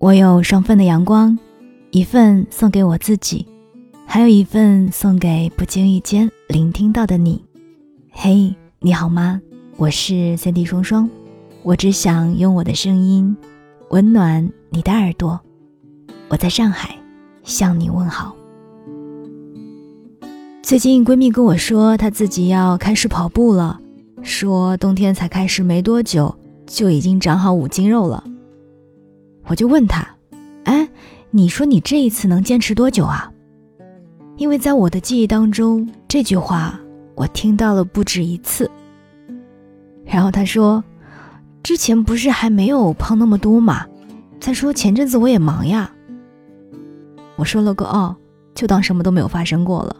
[0.00, 1.38] 我有双份的阳光，
[1.90, 3.46] 一份送给我自己，
[4.06, 7.44] 还有一份送给不经意间聆听到的你。
[8.10, 9.42] 嘿，你好吗？
[9.76, 11.08] 我是三 D 双双，
[11.62, 13.36] 我只想用我的声音
[13.90, 15.38] 温暖你的耳朵。
[16.30, 16.96] 我在上海
[17.42, 18.34] 向你问好。
[20.62, 23.78] 最近闺蜜跟我说，她自己要开始跑步了，
[24.22, 26.34] 说冬天才开始没多久，
[26.66, 28.22] 就已经长好五斤肉了。
[29.46, 30.06] 我就问他
[30.64, 30.88] ：“哎，
[31.30, 33.32] 你说你这一次能坚持多久啊？”
[34.36, 36.78] 因为在我的记忆当中，这句话
[37.14, 38.70] 我听到了不止一次。
[40.04, 40.82] 然后他说
[41.62, 43.86] ：“之前不是还没有胖那么多嘛？
[44.40, 45.92] 再说前阵子我也忙呀。”
[47.36, 48.16] 我说了个“哦”，
[48.54, 49.96] 就当什么都没有发生过了。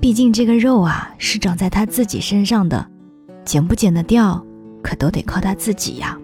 [0.00, 2.88] 毕竟这个肉啊，是长在他自己身上的，
[3.46, 4.44] 减不减得掉，
[4.82, 6.18] 可都得靠他自己呀。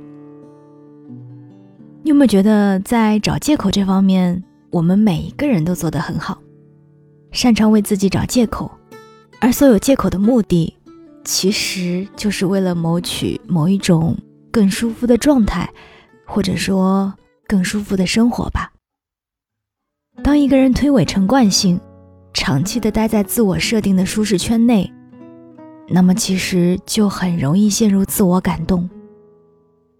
[2.02, 6.42] 你有没有觉得，在找借口这方面，我们每一个人都做得很好，
[7.30, 8.70] 擅长为自己找借口，
[9.40, 10.76] 而所有借口的目的，
[11.24, 14.16] 其实就是为了谋取某一种
[14.50, 15.70] 更舒服的状态，
[16.26, 17.14] 或者说
[17.46, 18.72] 更舒服的生活吧。
[20.24, 21.80] 当一个人推诿成惯性，
[22.34, 24.92] 长期的待在自我设定的舒适圈内，
[25.88, 28.88] 那么其实就很容易陷入自我感动。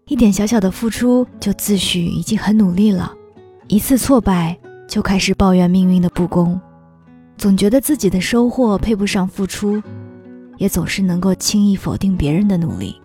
[0.05, 3.13] 一点小小的付出就自诩已经很努力了，
[3.67, 6.59] 一次挫败就开始抱怨命运的不公，
[7.37, 9.81] 总觉得自己的收获配不上付出，
[10.57, 12.95] 也总是能够轻易否定别人的努力。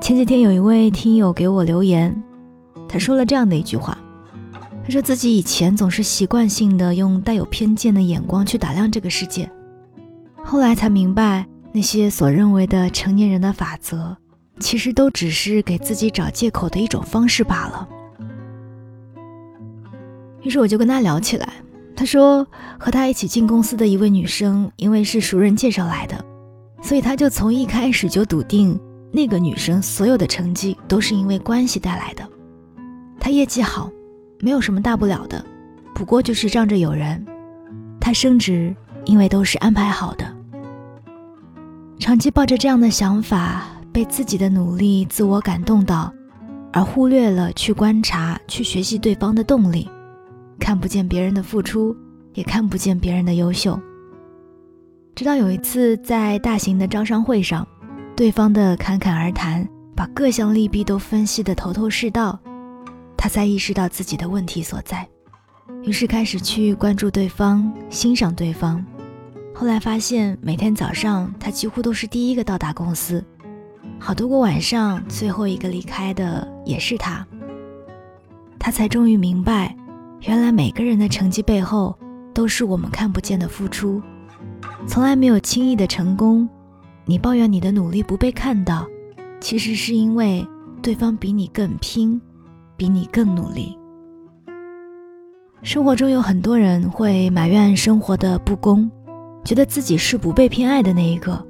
[0.00, 2.22] 前几天有一位听友给我留言，
[2.88, 3.96] 他说了这样的一句话，
[4.84, 9.48] 他说自己以前总是习惯性的用带有偏见的眼光去打量这个世界，
[10.44, 14.16] 后来才明白那些所认为的成年人的法则。
[14.60, 17.88] 其实都只是给自己找借口的一种方式罢了。
[20.42, 21.54] 于是我就跟他聊起来，
[21.96, 22.46] 他说
[22.78, 26.24] 和他一起进公司的一位女生，因为是熟人介绍来的，
[26.80, 28.78] 所以他就从一开始就笃定
[29.10, 32.28] 那个女生所有的成绩都是因为关系带来的。
[33.18, 33.90] 她业绩好，
[34.40, 35.44] 没有什么大不了的，
[35.94, 37.24] 不过就是仗着有人。
[37.98, 38.72] 她升职，
[39.04, 40.24] 因为都是安排好的。
[41.98, 43.64] 长期抱着这样的想法。
[43.92, 46.10] 被自己的努力自我感动到，
[46.72, 49.86] 而忽略了去观察、去学习对方的动力，
[50.58, 51.94] 看不见别人的付出，
[52.32, 53.78] 也看不见别人的优秀。
[55.14, 57.68] 直到有一次在大型的招商会上，
[58.16, 62.40] 对方的侃侃而谈，把各项利弊都分析得头头是道，
[63.14, 65.06] 他才意识到自己的问题所在，
[65.82, 68.82] 于是开始去关注对方、欣赏对方。
[69.54, 73.24] 后来发现，每天早上他几乎都是第一个到达公司。
[73.98, 77.24] 好多个晚上，最后一个离开的也是他。
[78.58, 79.76] 他才终于明白，
[80.22, 81.96] 原来每个人的成绩背后
[82.32, 84.02] 都是我们看不见的付出，
[84.86, 86.48] 从来没有轻易的成功。
[87.04, 88.86] 你抱怨你的努力不被看到，
[89.40, 90.44] 其实是因为
[90.80, 92.20] 对方比你更拼，
[92.76, 93.76] 比你更努力。
[95.62, 98.90] 生活中有很多人会埋怨生活的不公，
[99.44, 101.44] 觉得自己是不被偏爱的那一个，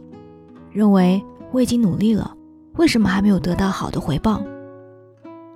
[0.71, 2.35] 认为我已经努力了。
[2.77, 4.43] 为什么还没有得到好的回报？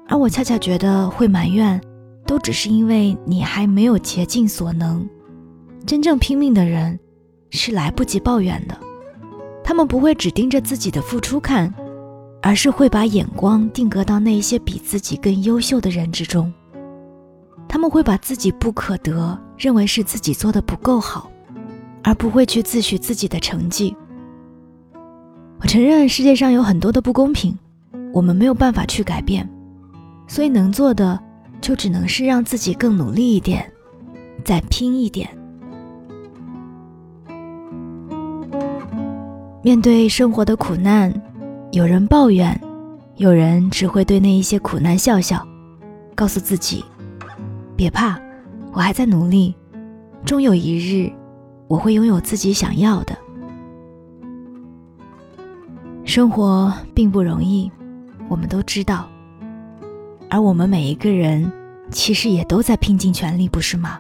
[0.08, 1.80] 而我恰恰觉得会埋怨，
[2.26, 5.08] 都只是因为你还没有竭尽所能。
[5.86, 6.98] 真正拼命的人，
[7.50, 8.76] 是来不及抱怨的。
[9.64, 11.72] 他们不会只盯着自己的付出看，
[12.42, 16.52] 而是会把眼光定格到那些比自己更优秀的人之中。
[17.66, 21.30] 他们会把自己不可得认为是自己做的不够好，
[22.06, 23.94] 而不会去自诩自己的成绩。
[25.58, 27.58] 我承认世界上有很多的不公平，
[28.12, 29.48] 我们没有办法去改变，
[30.28, 31.18] 所以能做的
[31.60, 33.68] 就只能是让自己更努力一点，
[34.44, 35.28] 再拼一点。
[39.62, 41.12] 面对生活的苦难，
[41.72, 42.56] 有人抱怨，
[43.16, 45.44] 有人只会对那一些苦难笑笑，
[46.14, 46.84] 告诉自己：
[47.74, 48.16] 别怕，
[48.72, 49.56] 我还在努力，
[50.24, 51.10] 终有一日，
[51.68, 53.16] 我会拥有自己想要的。
[56.04, 57.70] 生活并不容易，
[58.28, 59.08] 我们都知道。
[60.30, 61.50] 而我们每一个人，
[61.90, 63.98] 其实也都在拼尽全力，不是吗？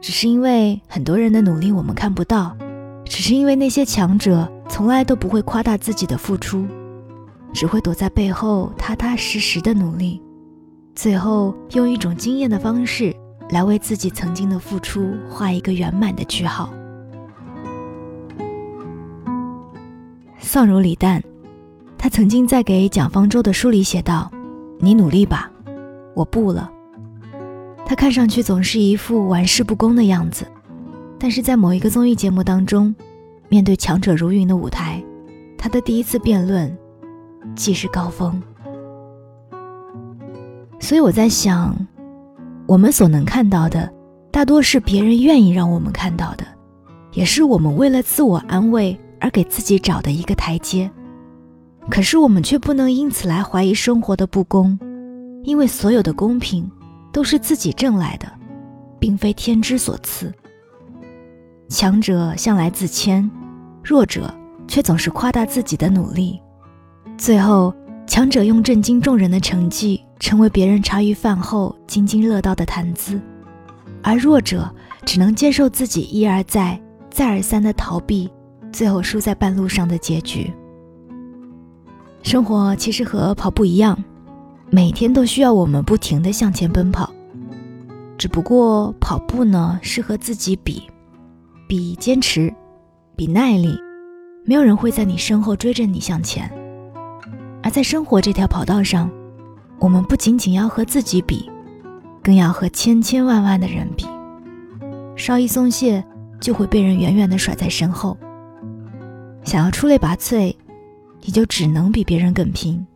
[0.00, 2.56] 只是因为很多人的努力我们看不到，
[3.04, 6.66] 只是因为那些强者从来都不会夸大自己的付出，
[7.52, 10.20] 只会躲在背后踏踏实实的努力，
[10.94, 13.14] 最后用一种惊艳的方式
[13.54, 16.74] 来为自己曾经的付出画一个圆满的句号。
[20.40, 21.22] 丧如李诞，
[21.96, 24.28] 他曾经在给蒋方舟的书里写道
[24.82, 25.48] ：“你努力吧，
[26.16, 26.68] 我不了。”
[27.86, 30.44] 他看上去总是一副玩世不恭的样子，
[31.16, 32.92] 但是在某一个综艺节目当中，
[33.48, 35.00] 面对强者如云的舞台，
[35.56, 36.76] 他的第一次辩论，
[37.54, 38.42] 既是高峰。
[40.80, 41.72] 所以我在想，
[42.66, 43.92] 我们所能看到的，
[44.30, 46.46] 大多是别人愿意让我们看到的，
[47.12, 50.90] 也是我们为了自我安慰而给自己找的一个台阶。
[51.90, 54.78] 可是我们却不能因此来怀疑生活的不公，
[55.42, 56.70] 因为所有的公平
[57.12, 58.26] 都是自己挣来的，
[58.98, 60.32] 并非天之所赐。
[61.68, 63.30] 强者向来自谦，
[63.82, 64.32] 弱者
[64.66, 66.40] 却总是夸大自己的努力，
[67.18, 67.74] 最后
[68.06, 73.20] 强者用震惊众人的成绩成为别人茶余饭后津津乐道的谈资，
[74.02, 74.70] 而弱者
[75.04, 76.80] 只能接受自己一而再、
[77.10, 78.30] 再而三的逃避，
[78.70, 80.52] 最后输在半路上的结局。
[82.22, 83.98] 生活其实和跑步一样，
[84.70, 87.10] 每天都需要我们不停地向前奔跑。
[88.16, 90.84] 只不过跑步呢，是和自己比，
[91.66, 92.52] 比坚持，
[93.16, 93.76] 比耐力。
[94.46, 96.50] 没有人会在你身后追着你向前。
[97.74, 99.10] 在生活这条跑道上，
[99.80, 101.50] 我们不仅仅要和自己比，
[102.22, 104.06] 更要和千千万万的人比。
[105.16, 106.04] 稍一松懈，
[106.40, 108.16] 就会被人远远地甩在身后。
[109.42, 110.54] 想要出类拔萃。
[111.22, 112.86] 你就只能比别人更拼。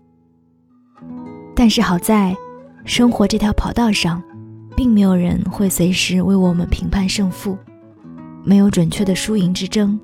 [1.57, 2.37] 但是好在，
[2.85, 4.23] 生活这条跑道上，
[4.77, 7.59] 并没有人会随时为我们评判胜负，
[8.45, 9.99] 没有准确的输赢之争，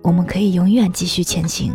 [0.00, 1.70] 我们可以永远继续前行。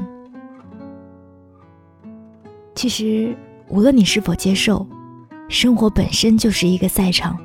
[2.81, 3.37] 其实，
[3.69, 4.87] 无论你是否接受，
[5.47, 7.37] 生活本身就是一个赛场，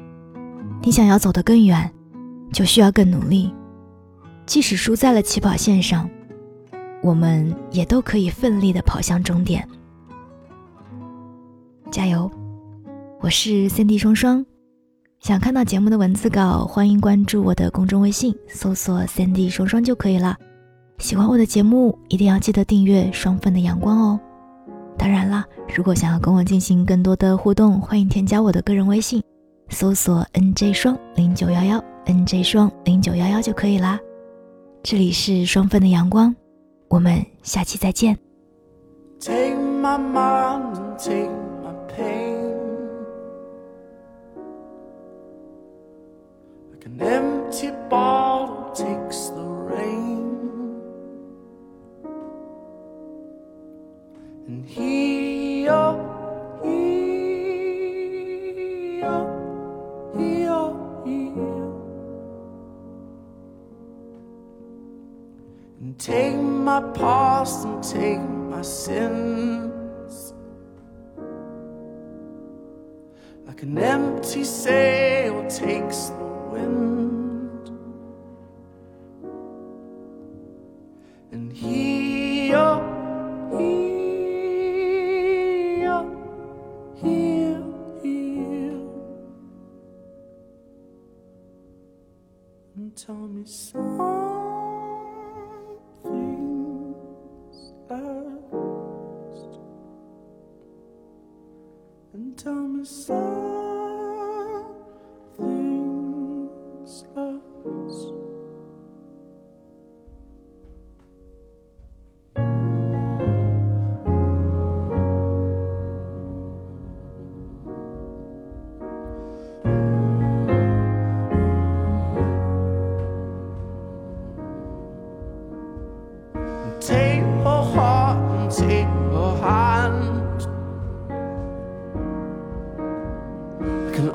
[0.81, 1.93] 你想要走得更远，
[2.55, 3.53] 就需要更努力，
[4.47, 6.09] 即使输在了起跑线上。
[7.03, 9.69] 我们也都可以奋力的跑向终点，
[11.91, 12.31] 加油！
[13.21, 14.43] 我是 Cindy 双双，
[15.21, 20.35] 想看到节目的文字稿，欢迎关注我的公众微信，搜索 Cindy 双双就可以了。
[20.97, 24.19] 喜欢我的节目，一定要记得订阅双份的阳光哦。
[24.99, 25.45] 当然啦，
[25.77, 29.23] 如果想要跟我进行更多的互动，欢迎添加我的个人微信，
[29.69, 34.01] 搜索 NJ 双零九幺幺 NJ 双零九幺幺就可以啦。
[34.83, 36.35] 这里是双份的阳光。
[36.89, 38.17] 我们下期再见。
[39.21, 41.31] Take my mind and take
[41.63, 42.37] my pain.
[46.71, 48.36] Like an empty bottle
[54.47, 57.81] And here, oh, here,
[59.05, 59.27] oh,
[60.17, 61.73] here, oh, here.
[65.81, 70.33] And take my past and take my sins
[73.47, 76.26] Like an empty sail takes the
[102.47, 103.36] summer sun.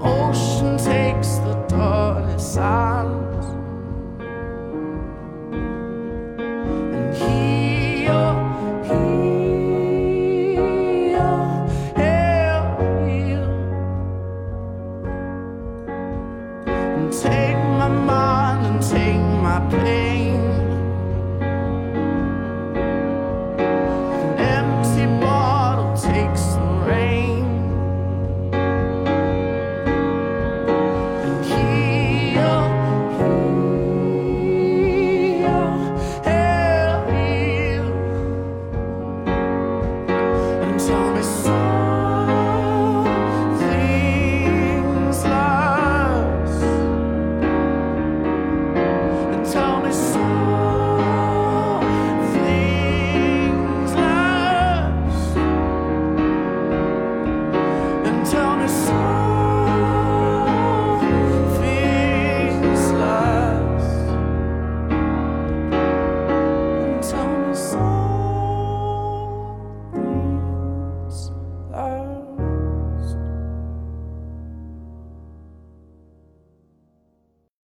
[0.04, 3.46] ocean takes the dirty sands,
[6.96, 8.34] and here,
[8.90, 9.16] here,
[11.96, 12.64] here,
[13.08, 13.48] here.
[16.68, 20.11] and take my mind and take my place.